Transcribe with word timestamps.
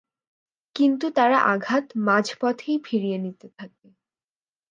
কিন্ত 0.75 1.01
তারা 1.15 1.37
আঘাত 1.45 1.85
মাঝপথেই 2.05 2.77
ফিরিয়ে 2.83 3.17
নিতে 3.17 3.47
থাকে। 3.57 3.87